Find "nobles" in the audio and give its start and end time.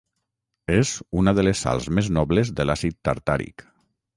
2.17-2.53